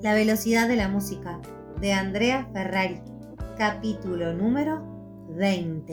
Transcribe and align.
La 0.00 0.14
velocidad 0.14 0.68
de 0.68 0.76
la 0.76 0.86
música, 0.86 1.40
de 1.80 1.92
Andrea 1.92 2.48
Ferrari, 2.52 3.00
capítulo 3.56 4.32
número 4.32 4.80
20. 5.30 5.92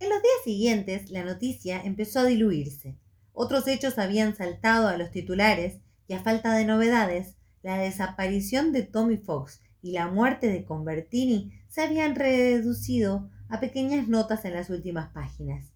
En 0.00 0.08
los 0.08 0.22
días 0.22 0.42
siguientes, 0.42 1.08
la 1.12 1.22
noticia 1.22 1.80
empezó 1.82 2.18
a 2.18 2.24
diluirse. 2.24 2.98
Otros 3.32 3.68
hechos 3.68 3.96
habían 3.98 4.34
saltado 4.34 4.88
a 4.88 4.96
los 4.96 5.12
titulares 5.12 5.78
y 6.08 6.14
a 6.14 6.18
falta 6.18 6.52
de 6.52 6.64
novedades, 6.64 7.36
la 7.62 7.78
desaparición 7.78 8.72
de 8.72 8.82
Tommy 8.82 9.16
Fox 9.16 9.60
y 9.82 9.92
la 9.92 10.08
muerte 10.08 10.48
de 10.48 10.64
Convertini 10.64 11.52
se 11.68 11.82
habían 11.82 12.16
reducido 12.16 13.30
a 13.48 13.60
pequeñas 13.60 14.08
notas 14.08 14.44
en 14.44 14.54
las 14.54 14.68
últimas 14.68 15.12
páginas. 15.12 15.70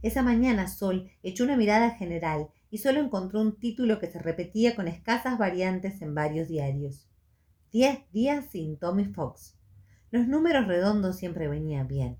Esa 0.00 0.22
mañana 0.22 0.68
Sol 0.68 1.10
echó 1.24 1.42
una 1.42 1.56
mirada 1.56 1.90
general 1.90 2.50
y 2.72 2.78
solo 2.78 3.00
encontró 3.00 3.42
un 3.42 3.58
título 3.58 4.00
que 4.00 4.10
se 4.10 4.18
repetía 4.18 4.74
con 4.74 4.88
escasas 4.88 5.36
variantes 5.38 6.00
en 6.00 6.14
varios 6.14 6.48
diarios. 6.48 7.06
Diez 7.70 8.10
días 8.12 8.46
sin 8.50 8.78
Tommy 8.78 9.04
Fox. 9.04 9.58
Los 10.10 10.26
números 10.26 10.66
redondos 10.66 11.18
siempre 11.18 11.48
venían 11.48 11.86
bien. 11.86 12.16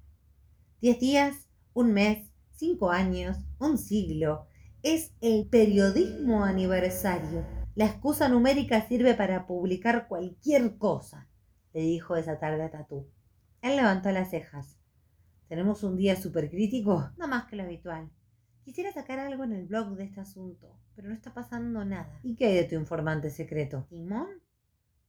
Diez 0.83 1.01
días, 1.01 1.49
un 1.73 1.95
mes, 1.95 2.31
cinco 2.55 2.91
años, 2.91 3.39
un 3.59 3.79
siglo. 3.79 4.47
Es 4.83 5.15
el 5.23 5.49
periodismo 5.49 6.45
aniversario. 6.45 7.47
La 7.75 7.87
excusa 7.87 8.29
numérica 8.29 8.87
sirve 8.87 9.15
para 9.15 9.47
publicar 9.47 10.07
cualquier 10.07 10.77
cosa, 10.77 11.31
le 11.73 11.81
dijo 11.81 12.15
esa 12.17 12.39
tarde 12.39 12.65
a 12.65 12.71
Tatú. 12.71 13.09
Él 13.63 13.77
levantó 13.77 14.11
las 14.11 14.29
cejas. 14.29 14.77
¿Tenemos 15.49 15.83
un 15.83 15.97
día 15.97 16.15
súper 16.15 16.51
crítico? 16.51 17.11
No 17.17 17.27
más 17.27 17.47
que 17.47 17.57
lo 17.57 17.63
habitual. 17.63 18.11
Quisiera 18.65 18.93
sacar 18.93 19.19
algo 19.19 19.43
en 19.43 19.53
el 19.53 19.67
blog 19.67 19.97
de 19.97 20.05
este 20.05 20.21
asunto, 20.21 20.79
pero 20.95 21.09
no 21.09 21.15
está 21.15 21.35
pasando 21.35 21.85
nada. 21.85 22.21
¿Y 22.23 22.37
qué 22.37 22.47
hay 22.47 22.55
de 22.55 22.65
tu 22.65 22.77
informante 22.77 23.29
secreto? 23.31 23.87
¿Timón? 23.89 24.41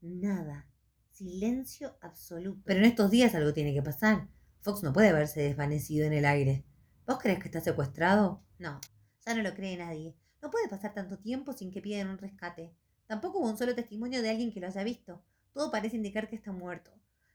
Nada. 0.02 0.68
Silencio 1.12 1.96
absoluto. 2.02 2.64
Pero 2.66 2.80
en 2.80 2.86
estos 2.86 3.12
días 3.12 3.36
algo 3.36 3.54
tiene 3.54 3.74
que 3.74 3.84
pasar. 3.84 4.28
Fox 4.62 4.82
no 4.82 4.92
puede 4.92 5.10
haberse 5.10 5.42
desvanecido 5.42 6.08
en 6.08 6.14
el 6.14 6.26
aire. 6.26 6.66
¿Vos 7.06 7.20
crees 7.20 7.38
que 7.40 7.46
está 7.46 7.62
secuestrado? 7.62 8.42
No, 8.58 8.82
ya 9.26 9.36
no 9.36 9.44
lo 9.44 9.54
cree 9.54 9.78
nadie. 9.78 10.16
No 10.42 10.50
puede 10.50 10.68
pasar 10.68 10.94
tanto 10.94 11.20
tiempo 11.20 11.54
sin 11.54 11.72
que 11.72 11.82
pidan 11.82 12.10
un 12.10 12.18
rescate. 12.18 12.74
Tampoco 13.06 13.40
hubo 13.40 13.50
un 13.50 13.58
solo 13.58 13.76
testimonio 13.76 14.22
de 14.24 14.32
alguien 14.32 14.52
que 14.52 14.62
lo 14.62 14.68
haya 14.68 14.84
visto. 14.84 15.24
Todo 15.54 15.70
parece 15.70 15.98
indicar 15.98 16.28
que 16.28 16.36
está 16.36 16.52
muerto. 16.52 16.92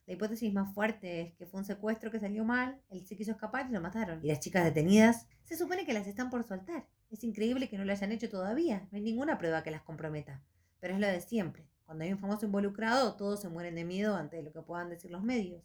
La 0.09 0.15
hipótesis 0.15 0.51
más 0.55 0.73
fuerte 0.73 1.21
es 1.21 1.35
que 1.35 1.45
fue 1.45 1.61
un 1.61 1.67
secuestro 1.67 2.11
que 2.11 2.19
salió 2.19 2.43
mal, 2.43 2.81
él 2.89 3.07
se 3.07 3.15
quiso 3.15 3.33
escapar 3.33 3.67
y 3.69 3.75
lo 3.75 3.83
mataron. 3.83 4.25
¿Y 4.25 4.29
las 4.29 4.41
chicas 4.41 4.65
detenidas? 4.65 5.27
Se 5.45 5.55
supone 5.55 5.85
que 5.85 5.93
las 5.93 6.07
están 6.07 6.31
por 6.31 6.45
soltar. 6.45 6.87
Es 7.11 7.25
increíble 7.25 7.69
que 7.69 7.77
no 7.77 7.85
lo 7.85 7.93
hayan 7.93 8.11
hecho 8.11 8.31
todavía. 8.31 8.89
No 8.91 8.97
hay 8.97 9.03
ninguna 9.03 9.37
prueba 9.37 9.63
que 9.63 9.71
las 9.71 9.83
comprometa. 9.83 10.43
Pero 10.81 10.95
es 10.95 11.01
lo 11.01 11.07
de 11.07 11.21
siempre. 11.21 11.69
Cuando 11.85 12.05
hay 12.05 12.13
un 12.15 12.19
famoso 12.19 12.47
involucrado, 12.47 13.17
todos 13.17 13.43
se 13.43 13.51
mueren 13.51 13.75
de 13.75 13.85
miedo 13.85 14.17
ante 14.17 14.43
lo 14.43 14.51
que 14.51 14.63
puedan 14.63 14.89
decir 14.89 15.11
los 15.11 15.23
medios. 15.23 15.63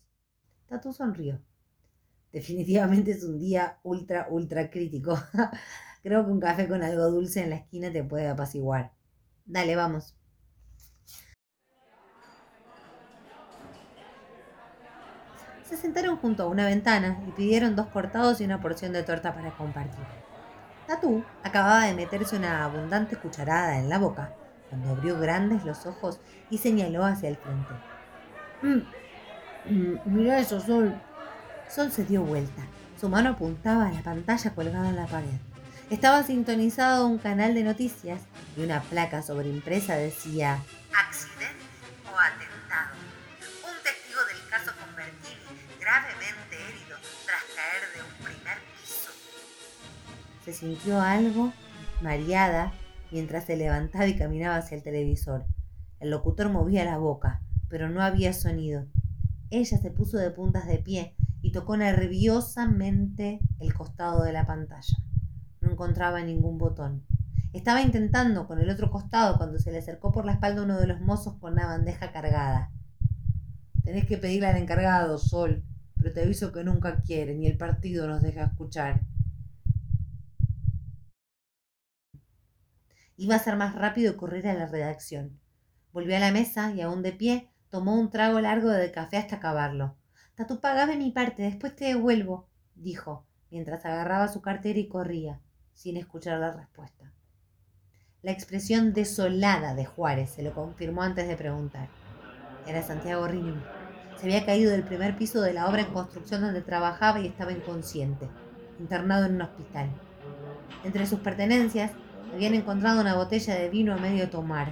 Tatu 0.68 0.92
sonrió. 0.92 1.42
Definitivamente 2.34 3.12
es 3.12 3.24
un 3.24 3.40
día 3.40 3.80
ultra, 3.84 4.28
ultra 4.30 4.70
crítico. 4.70 5.18
Creo 6.04 6.26
que 6.26 6.32
un 6.32 6.42
café 6.42 6.68
con 6.68 6.84
algo 6.84 7.10
dulce 7.10 7.44
en 7.44 7.52
la 7.52 7.56
esquina 7.56 7.94
te 7.94 8.04
puede 8.04 8.28
apaciguar. 8.28 8.92
Dale, 9.46 9.78
vamos. 9.78 10.18
Se 15.74 15.80
sentaron 15.80 16.18
junto 16.18 16.44
a 16.44 16.48
una 16.48 16.68
ventana 16.68 17.18
y 17.28 17.32
pidieron 17.32 17.76
dos 17.76 17.88
cortados 17.88 18.40
y 18.40 18.44
una 18.44 18.62
porción 18.62 18.94
de 18.94 19.02
torta 19.02 19.34
para 19.34 19.58
compartir. 19.58 20.06
Tatú 20.86 21.24
acababa 21.44 21.86
de 21.86 21.96
meterse 21.96 22.36
una 22.36 22.64
abundante 22.64 23.16
cucharada 23.16 23.80
en 23.80 23.90
la 23.90 23.98
boca 23.98 24.36
cuando 24.70 24.92
abrió 24.92 25.20
grandes 25.20 25.66
los 25.66 25.88
ojos 25.88 26.20
y 26.52 26.60
señaló 26.60 27.04
hacia 27.04 27.30
el 27.30 27.38
frente. 27.38 27.74
Mm, 28.62 29.74
mm, 29.74 30.00
mira 30.06 30.38
eso, 30.38 30.60
Sol. 30.60 30.94
Sol 31.68 31.92
se 31.92 32.06
dio 32.06 32.22
vuelta. 32.22 32.62
Su 33.02 33.10
mano 33.10 33.32
apuntaba 33.32 33.88
a 33.88 33.92
la 33.92 34.04
pantalla 34.04 34.54
colgada 34.54 34.90
en 34.90 34.96
la 34.96 35.08
pared. 35.08 35.40
Estaba 35.90 36.22
sintonizado 36.22 37.08
un 37.08 37.18
canal 37.18 37.56
de 37.56 37.64
noticias 37.64 38.22
y 38.56 38.62
una 38.62 38.82
placa 38.82 39.24
sobreimpresa 39.24 39.96
decía 39.96 40.60
Se 50.44 50.52
sintió 50.52 51.00
algo 51.00 51.54
mareada 52.02 52.74
mientras 53.12 53.46
se 53.46 53.56
levantaba 53.56 54.08
y 54.08 54.18
caminaba 54.18 54.58
hacia 54.58 54.76
el 54.76 54.84
televisor. 54.84 55.46
El 56.00 56.10
locutor 56.10 56.50
movía 56.50 56.84
la 56.84 56.98
boca, 56.98 57.42
pero 57.70 57.90
no 57.90 58.02
había 58.02 58.34
sonido. 58.34 58.88
Ella 59.50 59.78
se 59.78 59.92
puso 59.92 60.18
de 60.18 60.32
puntas 60.32 60.68
de 60.68 60.80
pie 60.80 61.16
y 61.42 61.52
tocó 61.52 61.78
nerviosamente 61.78 63.40
el 63.60 63.74
costado 63.74 64.24
de 64.24 64.34
la 64.34 64.46
pantalla. 64.46 64.98
No 65.62 65.72
encontraba 65.72 66.22
ningún 66.24 66.58
botón. 66.58 67.06
Estaba 67.54 67.82
intentando 67.82 68.48
con 68.48 68.60
el 68.60 68.70
otro 68.70 68.90
costado 68.90 69.38
cuando 69.38 69.60
se 69.60 69.72
le 69.72 69.78
acercó 69.78 70.12
por 70.12 70.26
la 70.26 70.34
espalda 70.34 70.64
uno 70.64 70.78
de 70.78 70.88
los 70.88 71.00
mozos 71.00 71.36
con 71.36 71.54
una 71.54 71.68
bandeja 71.68 72.12
cargada. 72.12 72.72
Tenés 73.84 74.06
que 74.08 74.18
pedirle 74.18 74.48
al 74.48 74.58
encargado, 74.58 75.18
Sol, 75.18 75.64
pero 75.96 76.12
te 76.12 76.24
aviso 76.24 76.52
que 76.52 76.64
nunca 76.64 77.02
quiere, 77.02 77.36
ni 77.36 77.48
el 77.48 77.58
partido 77.58 78.08
nos 78.08 78.22
deja 78.22 78.46
escuchar. 78.46 79.02
Iba 83.18 83.36
a 83.36 83.40
ser 83.40 83.56
más 83.56 83.76
rápido 83.76 84.18
correr 84.18 84.48
a 84.48 84.54
la 84.54 84.66
redacción. 84.66 85.40
Volvió 85.92 86.16
a 86.16 86.20
la 86.20 86.32
mesa 86.32 86.72
y, 86.74 86.82
aún 86.82 87.04
de 87.04 87.12
pie, 87.12 87.50
tomó 87.70 88.00
un 88.00 88.10
trago 88.10 88.40
largo 88.40 88.70
de 88.70 88.92
café 88.92 89.18
hasta 89.18 89.36
acabarlo. 89.36 89.96
Tatu, 90.36 90.60
pagame 90.60 90.98
mi 90.98 91.12
parte, 91.12 91.44
después 91.44 91.76
te 91.76 91.86
devuelvo, 91.86 92.48
dijo, 92.76 93.28
mientras 93.52 93.86
agarraba 93.86 94.28
su 94.28 94.42
cartera 94.42 94.80
y 94.80 94.88
corría 94.88 95.40
sin 95.74 95.98
escuchar 95.98 96.40
la 96.40 96.52
respuesta. 96.52 97.12
La 98.22 98.32
expresión 98.32 98.94
desolada 98.94 99.76
de 99.76 99.86
Juárez 99.86 100.32
se 100.32 100.44
lo 100.44 100.54
confirmó 100.54 101.04
antes 101.04 101.28
de 101.28 101.36
preguntar. 101.36 101.90
Era 102.66 102.82
Santiago 102.82 103.28
Rimini. 103.28 103.62
Se 104.18 104.26
había 104.26 104.46
caído 104.46 104.72
del 104.72 104.84
primer 104.84 105.18
piso 105.18 105.42
de 105.42 105.54
la 105.54 105.68
obra 105.68 105.82
en 105.82 105.94
construcción 105.94 106.42
donde 106.42 106.62
trabajaba 106.62 107.20
y 107.20 107.28
estaba 107.28 107.52
inconsciente, 107.52 108.30
internado 108.80 109.26
en 109.26 109.36
un 109.36 109.42
hospital. 109.42 109.90
Entre 110.84 111.06
sus 111.06 111.20
pertenencias 111.20 111.92
habían 112.34 112.56
encontrado 112.56 113.00
una 113.00 113.16
botella 113.16 113.56
de 113.56 113.70
vino 113.70 113.94
a 113.94 113.98
medio 113.98 114.30
tomar, 114.30 114.72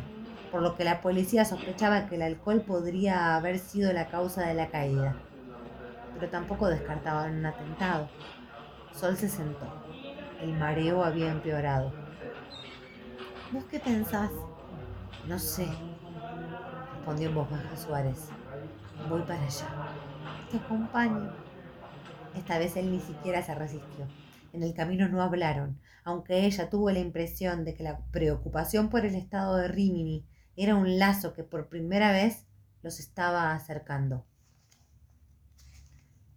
por 0.51 0.63
lo 0.63 0.75
que 0.75 0.83
la 0.83 0.99
policía 1.01 1.45
sospechaba 1.45 2.07
que 2.07 2.15
el 2.15 2.23
alcohol 2.23 2.61
podría 2.61 3.35
haber 3.35 3.59
sido 3.59 3.93
la 3.93 4.07
causa 4.07 4.47
de 4.47 4.55
la 4.55 4.69
caída. 4.69 5.15
Pero 6.15 6.31
tampoco 6.31 6.67
descartaban 6.67 7.37
un 7.37 7.45
atentado. 7.45 8.09
Sol 8.93 9.15
se 9.15 9.29
sentó. 9.29 9.67
El 10.41 10.53
mareo 10.57 11.03
había 11.03 11.31
empeorado. 11.31 11.93
¿Vos 13.51 13.63
qué 13.65 13.79
pensás? 13.79 14.31
No 15.27 15.37
sé, 15.37 15.67
respondió 16.95 17.29
en 17.29 17.35
voz 17.35 17.49
baja 17.49 17.77
Suárez. 17.77 18.29
Voy 19.07 19.21
para 19.21 19.43
allá. 19.43 19.67
Te 20.49 20.57
acompaño. 20.57 21.31
Esta 22.35 22.57
vez 22.57 22.75
él 22.75 22.91
ni 22.91 22.99
siquiera 22.99 23.43
se 23.43 23.53
resistió. 23.53 24.07
En 24.53 24.63
el 24.63 24.73
camino 24.73 25.07
no 25.07 25.21
hablaron, 25.21 25.79
aunque 26.03 26.45
ella 26.45 26.69
tuvo 26.69 26.91
la 26.91 26.99
impresión 26.99 27.63
de 27.63 27.73
que 27.73 27.83
la 27.83 27.99
preocupación 28.11 28.89
por 28.89 29.05
el 29.05 29.15
estado 29.15 29.55
de 29.57 29.67
Rimini 29.67 30.25
era 30.55 30.75
un 30.75 30.99
lazo 30.99 31.33
que 31.33 31.43
por 31.43 31.69
primera 31.69 32.11
vez 32.11 32.45
los 32.81 32.99
estaba 32.99 33.53
acercando. 33.53 34.25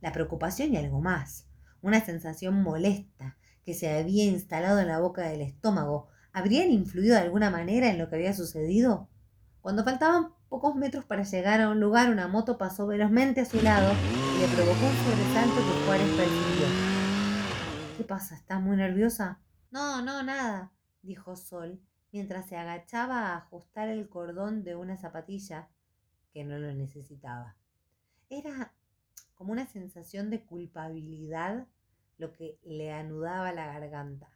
La 0.00 0.12
preocupación 0.12 0.75
y 0.75 0.76
algo 0.76 1.00
más, 1.00 1.46
una 1.82 2.00
sensación 2.05 2.62
molesta, 2.62 3.37
que 3.64 3.75
se 3.75 3.90
había 3.96 4.25
instalado 4.25 4.78
en 4.81 4.88
la 4.88 5.00
boca 5.00 5.22
del 5.22 5.40
estómago 5.40 6.08
habrían 6.32 6.70
influido 6.70 7.14
de 7.14 7.22
alguna 7.22 7.50
manera 7.50 7.88
en 7.88 7.99
lo 7.99 8.08
que 8.08 8.16
había 8.16 8.34
sucedido? 8.34 9.08
Cuando 9.62 9.84
faltaban 9.84 10.28
pocos 10.49 10.75
metros 10.76 11.05
para 11.05 11.22
llegar 11.22 11.61
a 11.61 11.70
un 11.70 11.81
lugar, 11.81 12.11
una 12.11 12.28
moto 12.28 12.58
pasó 12.58 12.87
velozmente 12.87 13.40
a 13.40 13.46
su 13.46 13.62
lado 13.62 13.93
y 14.37 14.40
le 14.40 14.49
provocó 14.49 14.87
un 14.87 14.96
sobresalto 15.05 15.56
que 15.56 15.87
Juárez 15.87 16.08
percibió. 16.08 16.94
¿Qué 18.04 18.08
pasa? 18.08 18.34
¿Estás 18.34 18.60
muy 18.60 18.76
nerviosa? 18.76 19.40
No, 19.70 20.02
no, 20.02 20.22
nada, 20.22 20.74
dijo 21.00 21.36
Sol, 21.36 21.80
mientras 22.12 22.46
se 22.46 22.54
agachaba 22.54 23.28
a 23.28 23.36
ajustar 23.38 23.88
el 23.88 24.10
cordón 24.10 24.62
de 24.62 24.76
una 24.76 24.98
zapatilla 24.98 25.70
que 26.30 26.44
no 26.44 26.58
lo 26.58 26.74
necesitaba. 26.74 27.56
Era 28.28 28.74
como 29.34 29.52
una 29.52 29.64
sensación 29.64 30.28
de 30.28 30.44
culpabilidad 30.44 31.66
lo 32.18 32.30
que 32.34 32.60
le 32.62 32.92
anudaba 32.92 33.54
la 33.54 33.68
garganta. 33.68 34.28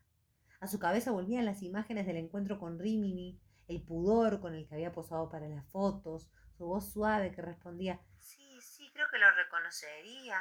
A 0.60 0.66
su 0.66 0.78
cabeza 0.78 1.10
volvían 1.10 1.44
las 1.44 1.62
imágenes 1.62 2.06
del 2.06 2.16
encuentro 2.16 2.58
con 2.58 2.78
Rimini, 2.78 3.38
el 3.66 3.82
pudor 3.82 4.40
con 4.40 4.54
el 4.54 4.66
que 4.66 4.76
había 4.76 4.92
posado 4.92 5.28
para 5.28 5.46
las 5.46 5.68
fotos, 5.68 6.30
su 6.56 6.64
voz 6.64 6.90
suave 6.90 7.32
que 7.32 7.42
respondía 7.42 8.00
Sí, 8.18 8.58
sí, 8.62 8.88
creo 8.94 9.08
que 9.12 9.18
lo 9.18 9.30
reconocería. 9.30 10.38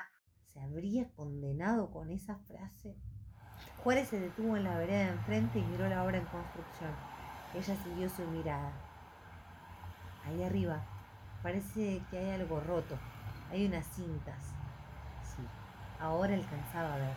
¿Se 0.53 0.61
habría 0.61 1.11
condenado 1.11 1.91
con 1.91 2.09
esa 2.09 2.37
frase? 2.37 2.95
Juárez 3.87 4.09
se 4.09 4.19
detuvo 4.19 4.57
en 4.57 4.65
la 4.65 4.77
vereda 4.77 4.97
de 4.97 5.11
enfrente 5.11 5.59
y 5.59 5.63
miró 5.63 5.87
la 5.87 6.03
obra 6.03 6.17
en 6.17 6.25
construcción. 6.25 6.91
Ella 7.53 7.73
siguió 7.85 8.09
su 8.09 8.21
mirada. 8.27 8.73
Ahí 10.25 10.43
arriba 10.43 10.81
parece 11.41 12.01
que 12.09 12.17
hay 12.17 12.31
algo 12.31 12.59
roto. 12.59 12.99
Hay 13.49 13.65
unas 13.65 13.87
cintas. 13.87 14.53
Sí, 15.23 15.41
ahora 16.01 16.33
alcanzaba 16.33 16.95
a 16.95 16.97
ver. 16.97 17.13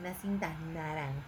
Unas 0.00 0.16
cintas 0.16 0.58
naranjas. 0.60 1.22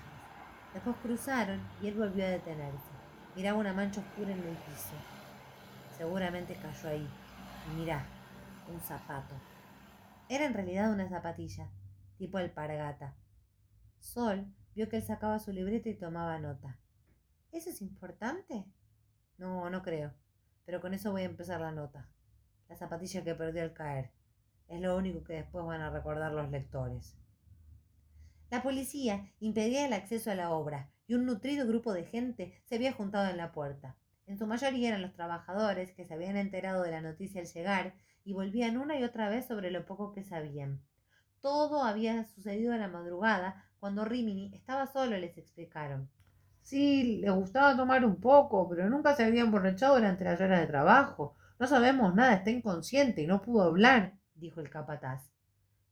Después 0.73 0.97
cruzaron 1.03 1.61
y 1.83 1.89
él 1.89 1.95
volvió 1.99 2.25
a 2.25 2.29
detenerse. 2.29 2.91
Miraba 3.35 3.59
una 3.59 3.75
mancha 3.75 4.01
oscura 4.01 4.33
en 4.33 4.39
el 4.39 4.57
piso. 4.57 4.95
Seguramente 5.95 6.57
cayó 6.57 6.89
ahí. 6.89 7.07
Y 7.71 7.77
mirá, 7.77 8.03
un 8.67 8.81
zapato. 8.81 9.35
Era 10.31 10.47
en 10.47 10.55
realidad 10.55 10.91
una 10.91 11.07
zapatilla, 11.07 11.69
tipo 12.17 12.39
alpargata. 12.39 13.13
Sol 14.01 14.47
vio 14.77 14.91
que 14.91 14.97
él 14.97 15.03
sacaba 15.03 15.39
su 15.39 15.53
libreta 15.53 15.89
y 15.89 15.95
tomaba 15.95 16.39
nota. 16.39 16.79
¿Eso 17.51 17.71
es 17.71 17.81
importante? 17.81 18.67
No, 19.39 19.71
no 19.71 19.83
creo. 19.83 20.13
Pero 20.67 20.83
con 20.83 20.93
eso 20.93 21.13
voy 21.13 21.23
a 21.23 21.25
empezar 21.25 21.63
la 21.63 21.73
nota. 21.73 22.11
La 22.69 22.77
zapatilla 22.77 23.25
que 23.25 23.35
perdió 23.35 23.63
al 23.63 23.73
caer. 23.73 24.11
Es 24.69 24.81
lo 24.83 24.95
único 24.95 25.25
que 25.25 25.33
después 25.33 25.65
van 25.65 25.81
a 25.81 25.89
recordar 25.89 26.33
los 26.33 26.51
lectores. 26.51 27.17
La 28.51 28.63
policía 28.63 29.33
impedía 29.41 29.87
el 29.87 29.95
acceso 29.95 30.31
a 30.31 30.35
la 30.35 30.51
obra 30.51 30.91
y 31.07 31.15
un 31.15 31.25
nutrido 31.25 31.67
grupo 31.67 31.95
de 31.95 32.05
gente 32.05 32.61
se 32.67 32.75
había 32.75 32.93
juntado 32.93 33.31
en 33.31 33.39
la 33.39 33.53
puerta. 33.53 33.97
En 34.27 34.37
su 34.37 34.47
mayoría 34.47 34.89
eran 34.89 35.03
los 35.03 35.15
trabajadores 35.15 35.93
que 35.93 36.05
se 36.05 36.13
habían 36.13 36.37
enterado 36.37 36.83
de 36.83 36.91
la 36.91 37.01
noticia 37.01 37.41
al 37.41 37.47
llegar 37.47 37.95
y 38.25 38.35
volvían 38.35 38.77
una 38.77 38.99
y 38.99 39.05
otra 39.05 39.31
vez 39.31 39.47
sobre 39.47 39.71
lo 39.71 39.87
poco 39.87 40.13
que 40.13 40.23
sabían. 40.23 40.83
Todo 41.41 41.83
había 41.83 42.25
sucedido 42.25 42.75
en 42.75 42.81
la 42.81 42.89
madrugada, 42.89 43.66
cuando 43.81 44.05
Rimini 44.05 44.51
estaba 44.55 44.87
solo, 44.87 45.17
les 45.17 45.37
explicaron. 45.39 46.09
Sí, 46.63 47.19
le 47.19 47.31
gustaba 47.31 47.77
tomar 47.77 48.05
un 48.05 48.17
poco, 48.17 48.69
pero 48.69 48.91
nunca 48.91 49.15
se 49.15 49.25
había 49.25 49.43
emborrachado 49.43 49.95
durante 49.95 50.25
las 50.25 50.41
horas 50.41 50.61
de 50.61 50.67
trabajo. 50.67 51.35
No 51.59 51.67
sabemos 51.67 52.15
nada, 52.15 52.35
está 52.35 52.51
inconsciente 52.51 53.23
y 53.23 53.27
no 53.27 53.41
pudo 53.41 53.63
hablar, 53.63 54.15
dijo 54.35 54.61
el 54.61 54.69
capataz. 54.69 55.31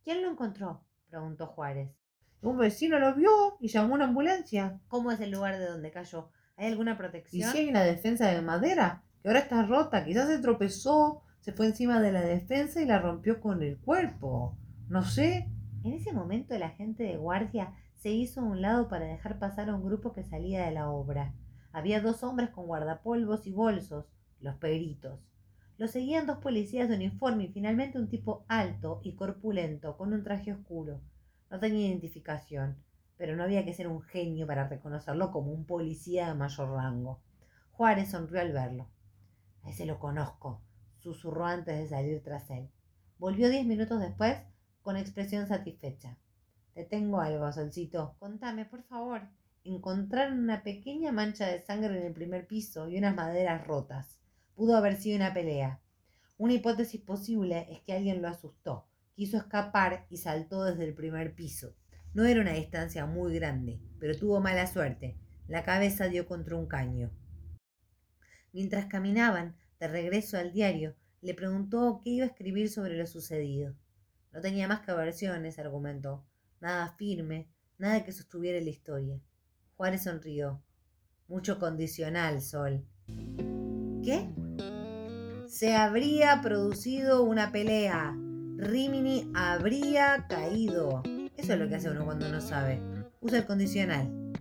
¿Quién 0.03 0.23
lo 0.23 0.31
encontró? 0.31 0.85
preguntó 1.09 1.47
Juárez. 1.47 1.91
Un 2.43 2.59
vecino 2.59 2.99
lo 2.99 3.15
vio 3.15 3.57
y 3.61 3.69
llamó 3.69 3.95
a 3.95 3.97
una 3.97 4.05
ambulancia. 4.05 4.81
¿Cómo 4.89 5.13
es 5.13 5.21
el 5.21 5.31
lugar 5.31 5.59
de 5.59 5.67
donde 5.67 5.91
cayó? 5.91 6.31
¿Hay 6.57 6.67
alguna 6.67 6.99
protección? 6.99 7.49
Y 7.49 7.53
si 7.53 7.59
hay 7.59 7.69
una 7.69 7.85
defensa 7.85 8.27
de 8.27 8.43
madera, 8.43 9.03
que 9.23 9.29
ahora 9.29 9.41
está 9.41 9.63
rota, 9.65 10.05
quizás 10.05 10.29
se 10.29 10.39
tropezó, 10.41 11.23
se 11.41 11.53
fue 11.53 11.67
encima 11.67 12.01
de 12.01 12.13
la 12.13 12.21
defensa 12.21 12.83
y 12.83 12.85
la 12.85 12.99
rompió 12.99 13.41
con 13.41 13.63
el 13.63 13.79
cuerpo. 13.79 14.59
No 14.89 15.03
sé. 15.05 15.49
En 15.85 15.93
ese 15.93 16.13
momento 16.13 16.55
el 16.55 16.65
agente 16.65 17.05
de 17.05 17.17
guardia 17.17 17.73
se 17.95 18.11
hizo 18.11 18.41
a 18.41 18.45
un 18.45 18.61
lado 18.61 18.89
para 18.89 19.07
dejar 19.07 19.39
pasar 19.39 19.71
a 19.71 19.77
un 19.77 19.85
grupo 19.85 20.13
que 20.13 20.25
salía 20.25 20.65
de 20.65 20.73
la 20.73 20.91
obra. 20.91 21.35
Había 21.71 22.01
dos 22.01 22.25
hombres 22.25 22.51
con 22.51 22.67
guardapolvos 22.67 23.47
y 23.47 23.53
bolsos, 23.53 24.07
los 24.41 24.57
peritos. 24.57 25.21
Lo 25.77 25.87
seguían 25.87 26.27
dos 26.27 26.39
policías 26.39 26.89
de 26.89 26.97
uniforme 26.97 27.45
y 27.45 27.53
finalmente 27.53 27.99
un 27.99 28.09
tipo 28.09 28.45
alto 28.49 29.01
y 29.05 29.15
corpulento, 29.15 29.97
con 29.97 30.13
un 30.13 30.25
traje 30.25 30.53
oscuro. 30.53 31.01
No 31.51 31.61
tenía 31.61 31.87
identificación 31.87 32.83
pero 33.17 33.37
no 33.37 33.45
había 33.45 33.65
que 33.65 33.75
ser 33.75 33.89
un 33.89 34.03
genio 34.03 34.47
para 34.47 34.69
reconocerlo 34.69 35.31
como 35.31 35.53
un 35.53 35.65
policía 35.65 36.29
de 36.29 36.35
mayor 36.35 36.71
rango. 36.71 37.21
Juárez 37.73 38.11
sonrió 38.11 38.41
al 38.41 38.53
verlo. 38.53 38.89
Ese 39.65 39.87
lo 39.87 39.99
conozco, 39.99 40.61
susurró 40.99 41.47
antes 41.47 41.79
de 41.79 41.89
salir 41.89 42.23
tras 42.23 42.51
él. 42.51 42.69
Volvió 43.19 43.49
diez 43.49 43.65
minutos 43.67 44.01
después 44.01 44.39
con 44.85 44.99
expresión 44.99 45.49
satisfecha. 45.49 46.19
Te 46.75 46.85
tengo 46.85 47.19
algo, 47.19 47.51
Solcito. 47.51 48.17
Contame, 48.19 48.67
por 48.67 48.83
favor. 48.83 49.23
Encontraron 49.65 50.39
una 50.39 50.63
pequeña 50.63 51.11
mancha 51.11 51.47
de 51.47 51.63
sangre 51.63 51.99
en 51.99 52.07
el 52.07 52.13
primer 52.13 52.47
piso 52.47 52.87
y 52.87 52.99
unas 52.99 53.15
maderas 53.17 53.67
rotas. 53.67 54.21
Pudo 54.55 54.77
haber 54.77 54.97
sido 54.97 55.17
una 55.17 55.33
pelea. 55.33 55.81
Una 56.37 56.53
hipótesis 56.53 57.01
posible 57.01 57.67
es 57.71 57.81
que 57.81 57.95
alguien 57.95 58.21
lo 58.21 58.29
asustó, 58.29 58.87
quiso 59.15 59.39
escapar 59.39 60.07
y 60.11 60.19
saltó 60.19 60.65
desde 60.65 60.85
el 60.85 60.95
primer 60.95 61.35
piso. 61.35 61.75
No 62.13 62.27
era 62.27 62.43
una 62.43 62.53
distancia 62.53 63.07
muy 63.07 63.35
grande, 63.35 63.81
pero 63.99 64.19
tuvo 64.19 64.43
mala 64.43 64.67
suerte. 64.67 65.17
La 65.49 65.63
cabeza 65.63 66.09
dio 66.09 66.27
contra 66.27 66.57
un 66.57 66.67
caño. 66.67 67.11
Mientras 68.53 68.85
caminaban 68.85 69.57
de 69.81 69.89
regreso 69.89 70.37
al 70.37 70.53
diario, 70.53 70.95
le 71.23 71.33
preguntó 71.33 72.03
qué 72.05 72.11
iba 72.11 72.27
a 72.27 72.29
escribir 72.29 72.69
sobre 72.69 72.99
lo 72.99 73.07
sucedido. 73.07 73.75
No 74.35 74.41
tenía 74.41 74.67
más 74.67 74.81
que 74.81 74.93
versiones, 74.93 75.61
argumentó. 75.61 76.27
Nada 76.61 76.89
firme, 76.99 77.49
nada 77.79 78.05
que 78.05 78.11
sostuviera 78.11 78.61
la 78.61 78.71
historia. 78.71 79.21
Juárez 79.77 80.03
sonrió. 80.03 80.61
Mucho 81.29 81.61
condicional, 81.61 82.43
Sol. 82.43 82.85
¿Qué? 84.03 84.29
Se 85.47 85.77
habría 85.77 86.41
producido 86.43 87.23
una 87.23 87.53
pelea. 87.53 88.13
Rimini 88.57 89.31
habría 89.35 90.27
caído. 90.29 91.03
Eso 91.37 91.53
es 91.53 91.59
lo 91.59 91.69
que 91.69 91.77
hace 91.77 91.91
uno 91.91 92.05
cuando 92.05 92.29
no 92.29 92.41
sabe. 92.41 92.83
Usa 93.21 93.39
el 93.39 93.47
condicional. 93.47 94.33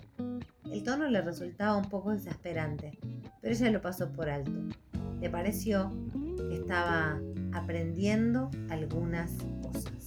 El 0.71 0.83
tono 0.83 1.07
le 1.07 1.21
resultaba 1.21 1.77
un 1.77 1.87
poco 1.87 2.13
exasperante, 2.13 2.97
pero 3.41 3.53
ella 3.53 3.69
lo 3.69 3.81
pasó 3.81 4.11
por 4.11 4.27
alto. 4.27 4.59
Le 5.21 5.29
pareció 5.29 5.91
que 6.49 6.55
estaba 6.55 7.21
aprendiendo 7.53 8.49
algunas 8.69 9.31
cosas. 9.61 10.02